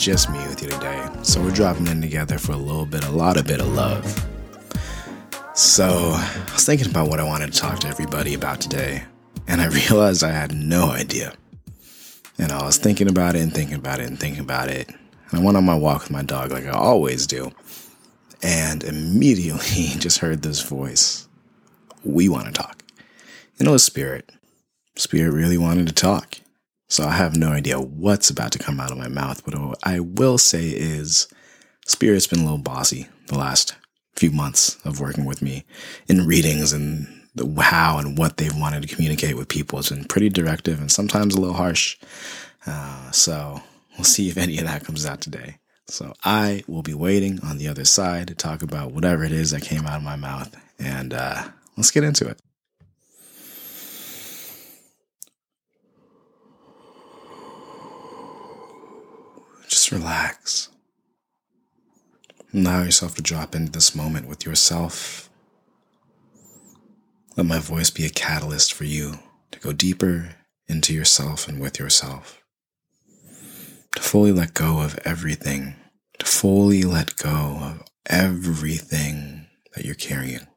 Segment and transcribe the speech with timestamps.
[0.00, 1.06] just me with you today.
[1.22, 4.26] So we're dropping in together for a little bit, a lot of bit of love.
[5.54, 9.02] So I was thinking about what I wanted to talk to everybody about today,
[9.46, 11.34] and I realized I had no idea.
[12.38, 14.88] And I was thinking about it and thinking about it and thinking about it.
[14.88, 17.52] And I went on my walk with my dog like I always do,
[18.42, 21.28] and immediately just heard this voice.
[22.04, 22.82] We want to talk.
[23.58, 24.32] And it was Spirit.
[24.96, 26.40] Spirit really wanted to talk.
[26.90, 29.44] So I have no idea what's about to come out of my mouth.
[29.44, 31.28] But what I will say is
[31.86, 33.76] Spirit's been a little bossy the last
[34.16, 35.64] few months of working with me
[36.08, 39.78] in readings and the how and what they've wanted to communicate with people.
[39.78, 41.96] It's been pretty directive and sometimes a little harsh.
[42.66, 43.62] Uh, so
[43.96, 45.58] we'll see if any of that comes out today.
[45.86, 49.52] So I will be waiting on the other side to talk about whatever it is
[49.52, 50.52] that came out of my mouth.
[50.80, 51.44] And uh,
[51.76, 52.40] let's get into it.
[59.70, 60.68] Just relax.
[62.52, 65.30] Allow yourself to drop into this moment with yourself.
[67.36, 69.20] Let my voice be a catalyst for you
[69.52, 70.34] to go deeper
[70.66, 72.42] into yourself and with yourself.
[73.94, 75.76] To fully let go of everything,
[76.18, 79.46] to fully let go of everything
[79.76, 80.48] that you're carrying.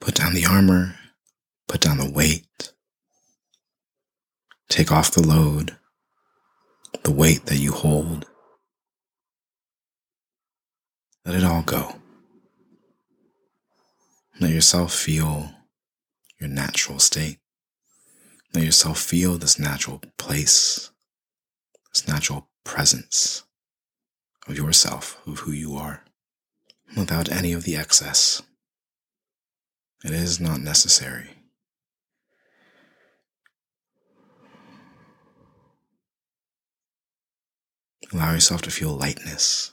[0.00, 0.96] Put down the armor,
[1.68, 2.72] put down the weight,
[4.68, 5.76] take off the load,
[7.02, 8.26] the weight that you hold.
[11.24, 11.96] Let it all go.
[14.40, 15.50] Let yourself feel
[16.40, 17.38] your natural state.
[18.54, 20.90] Let yourself feel this natural place,
[21.92, 23.44] this natural presence
[24.48, 26.02] of yourself, of who you are,
[26.96, 28.42] without any of the excess.
[30.04, 31.30] It is not necessary.
[38.12, 39.72] Allow yourself to feel lightness.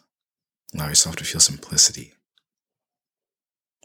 [0.73, 2.13] Allow yourself to feel simplicity.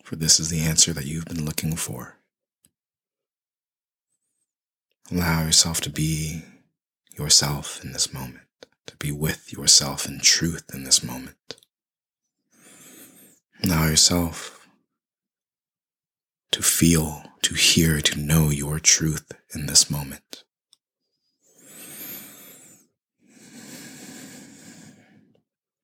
[0.02, 2.18] For this is the answer that you've been looking for.
[5.10, 6.42] Allow yourself to be
[7.18, 8.46] yourself in this moment,
[8.86, 11.56] to be with yourself in truth in this moment.
[13.62, 14.61] Allow yourself
[16.52, 20.44] to feel, to hear, to know your truth in this moment.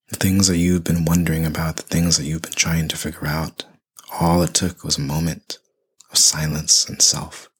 [0.09, 3.27] The things that you've been wondering about, the things that you've been trying to figure
[3.27, 3.65] out,
[4.21, 5.59] all it took was a moment
[6.11, 7.51] of silence and self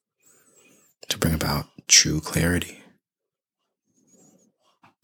[1.09, 2.83] to bring about true clarity.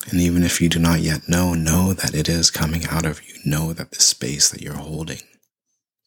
[0.09, 3.21] And even if you do not yet know, know that it is coming out of
[3.27, 3.33] you.
[3.44, 5.21] Know that the space that you're holding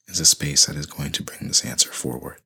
[0.08, 2.40] is a space that is going to bring this answer forward.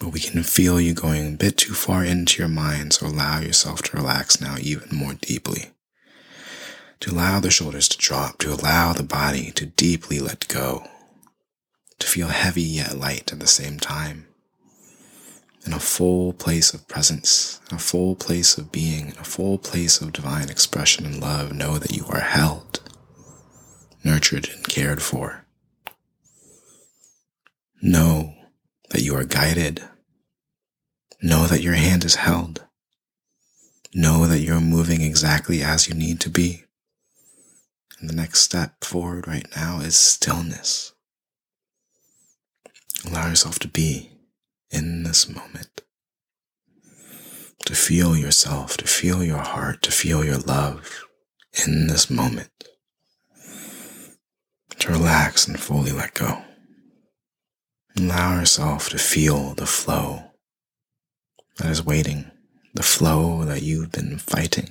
[0.00, 3.38] But we can feel you going a bit too far into your mind, so allow
[3.40, 5.72] yourself to relax now even more deeply.
[7.00, 10.86] To allow the shoulders to drop, to allow the body to deeply let go,
[11.98, 14.26] to feel heavy yet light at the same time.
[15.66, 19.58] In a full place of presence, in a full place of being, in a full
[19.58, 22.80] place of divine expression and love, know that you are held,
[24.02, 25.44] nurtured, and cared for.
[27.82, 28.34] Know
[28.90, 29.84] that you are guided.
[31.22, 32.64] Know that your hand is held.
[33.94, 36.64] Know that you're moving exactly as you need to be.
[37.98, 40.94] And the next step forward right now is stillness.
[43.06, 44.12] Allow yourself to be
[44.70, 45.82] in this moment.
[47.66, 51.04] To feel yourself, to feel your heart, to feel your love
[51.66, 52.50] in this moment.
[54.78, 56.42] To relax and fully let go.
[57.98, 60.30] Allow yourself to feel the flow
[61.58, 62.30] that is waiting,
[62.72, 64.70] the flow that you've been fighting,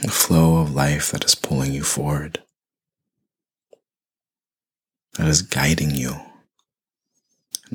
[0.00, 2.42] the flow of life that is pulling you forward,
[5.18, 6.16] that is guiding you.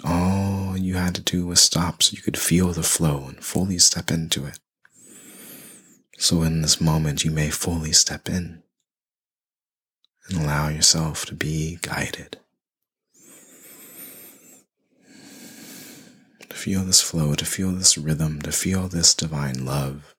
[0.04, 3.80] All you had to do was stop so you could feel the flow and fully
[3.80, 4.60] step into it.
[6.18, 8.64] So in this moment, you may fully step in
[10.30, 12.38] and allow yourself to be guided.
[16.50, 20.16] To feel this flow, to feel this rhythm, to feel this divine love.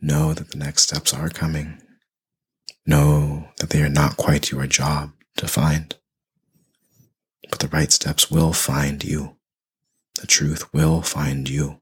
[0.00, 1.82] Know that the next steps are coming.
[2.86, 5.94] Know that they are not quite your job to find.
[7.50, 9.36] But the right steps will find you.
[10.20, 11.80] The truth will find you.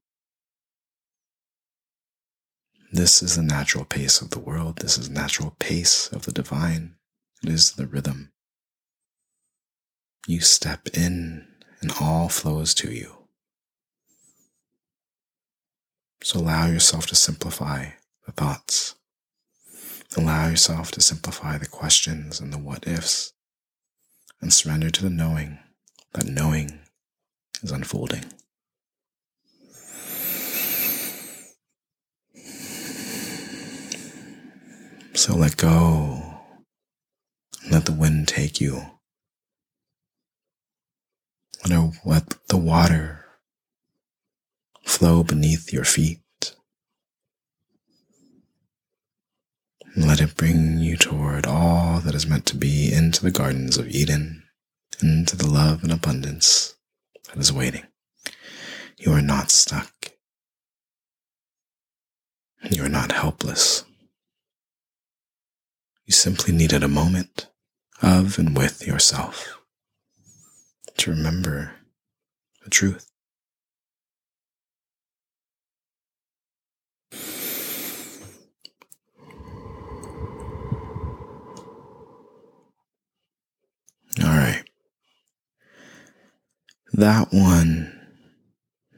[2.91, 4.79] This is the natural pace of the world.
[4.79, 6.95] This is the natural pace of the divine.
[7.43, 8.33] It is the rhythm.
[10.27, 11.47] You step in
[11.81, 13.29] and all flows to you.
[16.23, 17.91] So allow yourself to simplify
[18.27, 18.95] the thoughts.
[20.17, 23.35] Allow yourself to simplify the questions and the what ifs
[24.41, 25.59] and surrender to the knowing
[26.15, 26.79] that knowing
[27.63, 28.25] is unfolding.
[35.15, 36.23] So let go.
[37.71, 38.83] Let the wind take you.
[41.69, 43.27] Let the water
[44.85, 46.21] flow beneath your feet.
[49.97, 53.89] Let it bring you toward all that is meant to be into the gardens of
[53.89, 54.45] Eden,
[55.03, 56.77] into the love and abundance
[57.27, 57.85] that is waiting.
[58.97, 60.13] You are not stuck.
[62.71, 63.85] You are not helpless.
[66.07, 67.49] You simply needed a moment
[68.03, 69.59] of and with yourself
[70.99, 71.73] to remember
[72.65, 73.11] the truth.
[84.21, 84.65] All right.
[86.99, 87.97] That one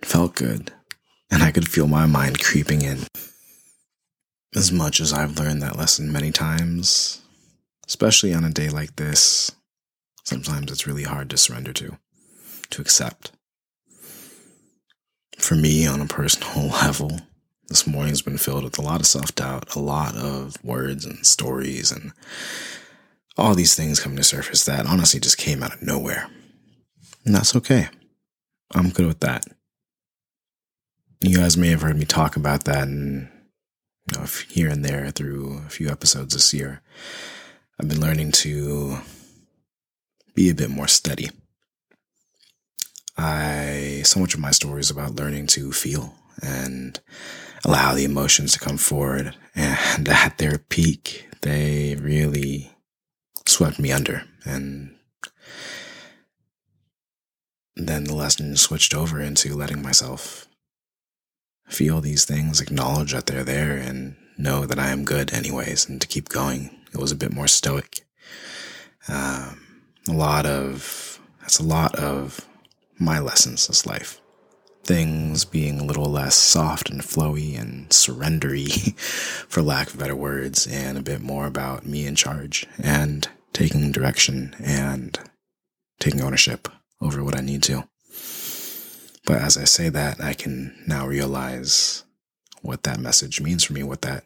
[0.03, 0.73] felt good,
[1.31, 3.01] and I could feel my mind creeping in.
[4.57, 7.21] As much as I've learned that lesson many times,
[7.87, 9.53] especially on a day like this,
[10.25, 11.99] sometimes it's really hard to surrender to,
[12.71, 13.33] to accept.
[15.37, 17.21] For me, on a personal level,
[17.69, 21.27] this morning's been filled with a lot of self doubt, a lot of words and
[21.27, 22.13] stories, and
[23.37, 26.31] all these things coming to surface that honestly just came out of nowhere.
[27.25, 27.89] And that's okay.
[28.73, 29.45] I'm good with that.
[31.21, 33.29] You guys may have heard me talk about that and
[34.11, 36.83] you know, here and there through a few episodes this year,
[37.79, 38.99] I've been learning to
[40.35, 41.31] be a bit more steady.
[43.17, 46.99] I, so much of my story is about learning to feel and
[47.65, 49.37] allow the emotions to come forward.
[49.55, 52.71] And at their peak, they really
[53.47, 54.23] swept me under.
[54.45, 54.97] And
[57.77, 60.47] then the lesson switched over into letting myself
[61.69, 66.01] feel these things, acknowledge that they're there, and know that I am good anyways, and
[66.01, 66.71] to keep going.
[66.93, 68.01] It was a bit more stoic.
[69.09, 72.47] Um, a lot of, that's a lot of
[72.99, 74.21] my lessons this life.
[74.83, 80.67] Things being a little less soft and flowy and surrendery, for lack of better words,
[80.67, 85.19] and a bit more about me in charge and taking direction and
[85.99, 86.69] taking ownership
[87.01, 87.89] over what I need to.
[89.27, 92.05] But as I say that, I can now realize
[92.63, 94.25] what that message means for me, what that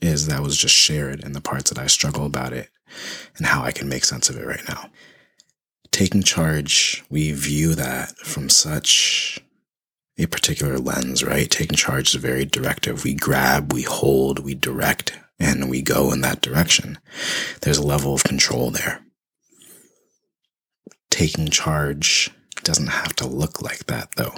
[0.00, 2.70] is that was just shared and the parts that I struggle about it
[3.36, 4.90] and how I can make sense of it right now.
[5.90, 9.40] Taking charge, we view that from such
[10.18, 11.50] a particular lens, right?
[11.50, 13.04] Taking charge is very directive.
[13.04, 16.98] We grab, we hold, we direct, and we go in that direction.
[17.60, 19.00] There's a level of control there.
[21.18, 22.30] Taking charge
[22.62, 24.34] doesn't have to look like that, though.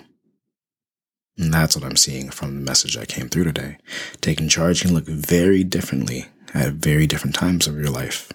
[1.36, 3.76] And that's what I'm seeing from the message that came through today.
[4.22, 8.32] Taking charge can look very differently at very different times of your life.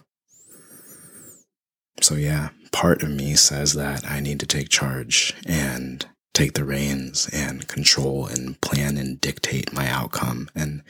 [2.01, 6.65] So, yeah, part of me says that I need to take charge and take the
[6.65, 10.83] reins and control and plan and dictate my outcome and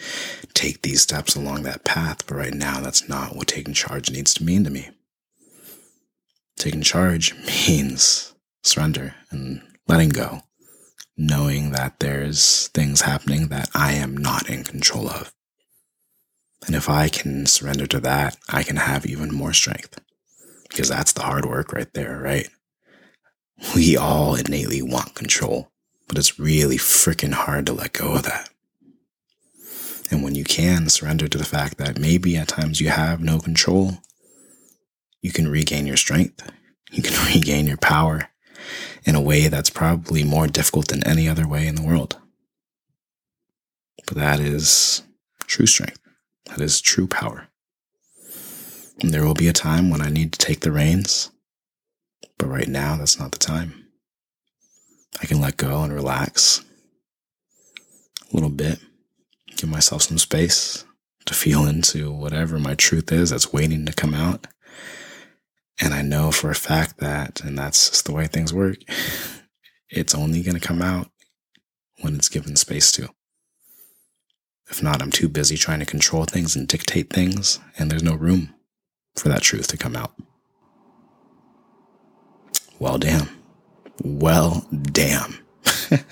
[0.53, 2.27] take these steps along that path.
[2.27, 4.89] But right now, that's not what taking charge needs to mean to me.
[6.65, 7.35] Taking charge
[7.67, 10.41] means surrender and letting go,
[11.15, 15.31] knowing that there's things happening that I am not in control of.
[16.65, 20.01] And if I can surrender to that, I can have even more strength
[20.67, 22.49] because that's the hard work right there, right?
[23.75, 25.69] We all innately want control,
[26.07, 28.49] but it's really freaking hard to let go of that.
[30.09, 33.37] And when you can surrender to the fact that maybe at times you have no
[33.37, 33.99] control,
[35.25, 36.51] you can regain your strength,
[36.91, 38.29] you can regain your power
[39.03, 42.17] in a way that's probably more difficult than any other way in the world.
[44.07, 45.03] But that is
[45.47, 45.99] true strength,
[46.45, 47.47] that is true power.
[49.01, 51.31] And there will be a time when I need to take the reins
[52.37, 53.87] but right now, that's not the time.
[55.21, 56.63] I can let go and relax
[58.31, 58.79] a little bit,
[59.55, 60.85] give myself some space
[61.25, 64.47] to feel into whatever my truth is that's waiting to come out.
[65.81, 68.77] And I know for a fact that, and that's just the way things work,
[69.89, 71.09] it's only going to come out
[72.01, 73.09] when it's given space to.
[74.69, 78.15] If not, I'm too busy trying to control things and dictate things, and there's no
[78.15, 78.53] room
[79.15, 80.13] for that truth to come out.
[82.79, 83.29] Well, damn.
[84.03, 85.37] Well, damn.
[85.91, 86.03] Let's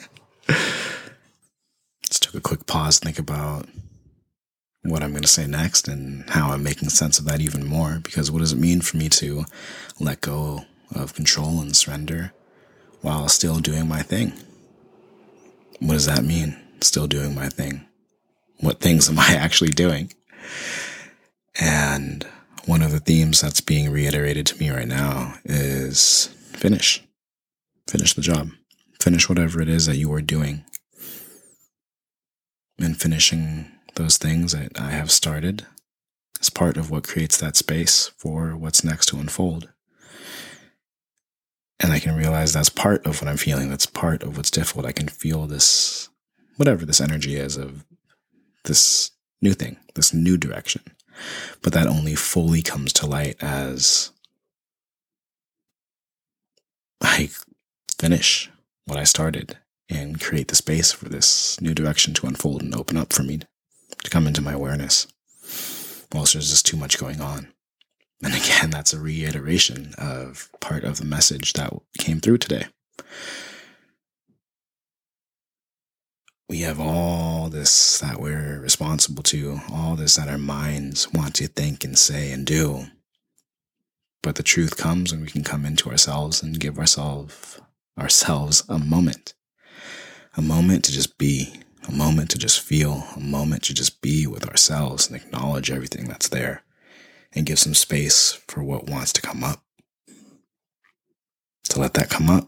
[2.20, 3.68] take a quick pause, think about
[4.84, 8.00] what I'm going to say next and how I'm making sense of that even more.
[8.04, 9.46] Because what does it mean for me to
[10.00, 12.34] let go of control and surrender
[13.02, 14.34] while still doing my thing?
[15.80, 16.58] What does that mean?
[16.82, 17.86] Still doing my thing.
[18.60, 20.14] What things am I actually doing?
[21.60, 22.26] And
[22.66, 27.02] one of the themes that's being reiterated to me right now is finish.
[27.88, 28.50] Finish the job.
[29.02, 30.64] Finish whatever it is that you are doing.
[32.80, 35.66] And finishing those things that I have started
[36.40, 39.70] is part of what creates that space for what's next to unfold.
[41.80, 43.70] And I can realize that's part of what I'm feeling.
[43.70, 44.86] That's part of what's difficult.
[44.86, 46.10] I can feel this,
[46.58, 47.86] whatever this energy is of
[48.64, 50.82] this new thing, this new direction.
[51.62, 54.12] But that only fully comes to light as
[57.02, 57.30] I
[58.00, 58.50] finish
[58.86, 59.58] what I started
[59.90, 63.42] and create the space for this new direction to unfold and open up for me
[64.04, 65.08] to come into my awareness.
[66.14, 67.48] Whilst there's just too much going on.
[68.24, 72.68] And again, that's a reiteration of part of the message that came through today.
[76.48, 81.48] We have all this that we're responsible to, all this that our minds want to
[81.48, 82.86] think and say and do.
[84.22, 87.60] But the truth comes when we can come into ourselves and give ourselves
[88.00, 89.34] ourselves a moment.
[90.38, 91.54] A moment to just be,
[91.88, 96.08] a moment to just feel, a moment to just be with ourselves and acknowledge everything
[96.08, 96.64] that's there
[97.34, 99.62] and give some space for what wants to come up.
[101.70, 102.48] To let that come up,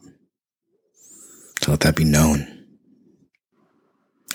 [1.62, 2.66] to let that be known.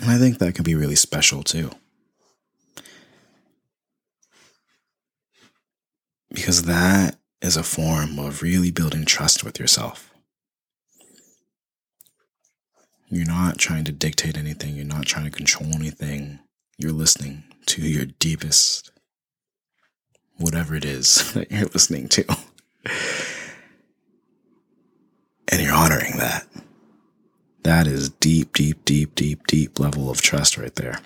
[0.01, 1.71] And I think that can be really special too.
[6.33, 10.10] Because that is a form of really building trust with yourself.
[13.13, 16.39] You're not trying to dictate anything, you're not trying to control anything.
[16.77, 18.89] You're listening to your deepest,
[20.37, 22.23] whatever it is that you're listening to.
[25.51, 26.47] and you're honoring that.
[27.63, 31.01] That is deep, deep, deep, deep, deep level of trust right there.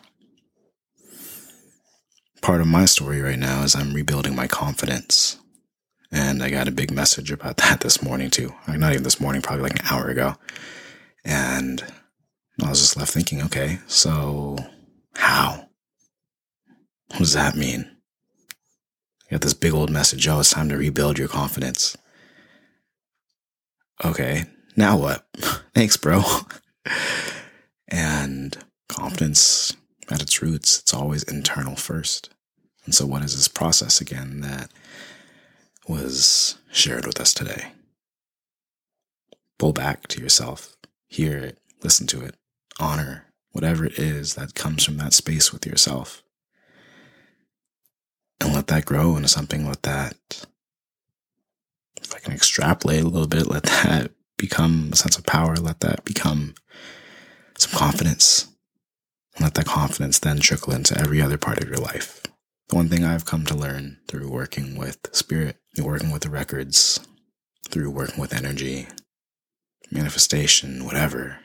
[2.41, 5.39] Part of my story right now is I'm rebuilding my confidence.
[6.11, 8.53] And I got a big message about that this morning, too.
[8.67, 10.35] Not even this morning, probably like an hour ago.
[11.25, 11.83] And
[12.63, 14.57] I was just left thinking, okay, so
[15.15, 15.67] how?
[17.07, 17.89] What does that mean?
[19.27, 21.97] I got this big old message, oh, it's time to rebuild your confidence.
[24.03, 24.45] Okay,
[24.77, 25.25] now what?
[25.73, 26.21] Thanks, bro.
[27.87, 29.75] and confidence
[30.11, 32.29] at its roots, it's always internal first.
[32.85, 34.69] And so, what is this process again that
[35.87, 37.71] was shared with us today?
[39.57, 40.75] Pull back to yourself,
[41.07, 42.35] hear it, listen to it,
[42.79, 46.21] honor whatever it is that comes from that space with yourself.
[48.41, 50.45] And let that grow into something, let that,
[52.01, 55.79] if I can extrapolate a little bit, let that become a sense of power, let
[55.79, 56.53] that become
[57.57, 58.47] some confidence.
[59.35, 62.21] And let that confidence then trickle into every other part of your life.
[62.67, 66.29] The one thing I've come to learn through working with spirit, through working with the
[66.29, 66.99] records,
[67.69, 68.87] through working with energy,
[69.95, 71.39] manifestation, whatever,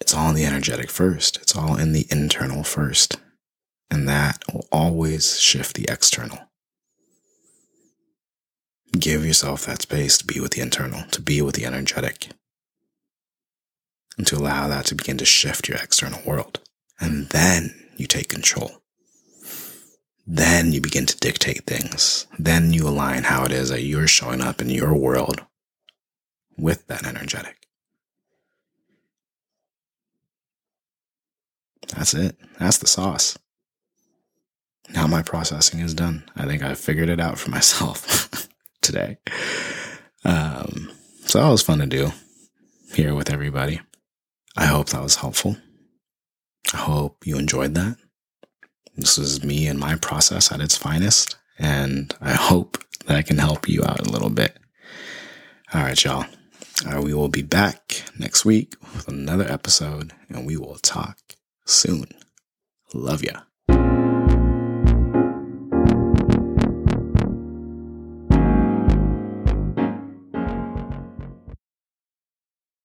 [0.00, 1.36] it's all in the energetic first.
[1.38, 3.16] It's all in the internal first.
[3.90, 6.38] And that will always shift the external.
[8.98, 12.28] Give yourself that space to be with the internal, to be with the energetic,
[14.16, 16.60] and to allow that to begin to shift your external world.
[17.00, 18.82] And then you take control.
[20.26, 22.26] Then you begin to dictate things.
[22.38, 25.45] Then you align how it is that you're showing up in your world
[26.56, 27.66] with that energetic.
[31.88, 32.36] That's it.
[32.58, 33.38] That's the sauce.
[34.92, 36.24] Now my processing is done.
[36.36, 38.48] I think I figured it out for myself
[38.80, 39.18] today.
[40.24, 40.90] Um,
[41.24, 42.12] so that was fun to do
[42.94, 43.80] here with everybody.
[44.56, 45.56] I hope that was helpful.
[46.72, 47.96] I hope you enjoyed that.
[48.96, 53.38] This is me and my process at its finest, and I hope that I can
[53.38, 54.56] help you out a little bit.
[55.74, 56.24] All right, y'all.
[56.84, 61.18] Uh, we will be back next week with another episode, and we will talk
[61.64, 62.06] soon.
[62.92, 63.40] Love ya.